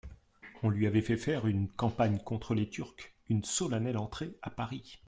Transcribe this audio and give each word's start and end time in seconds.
On 0.63 0.71
lui 0.71 0.87
avait 0.87 1.03
fait 1.03 1.15
faire 1.15 1.45
une 1.45 1.69
campagne 1.69 2.17
contre 2.17 2.55
les 2.55 2.67
Turcs, 2.67 3.13
une 3.29 3.43
solennelle 3.43 3.99
entrée 3.99 4.35
à 4.41 4.49
Paris. 4.49 4.97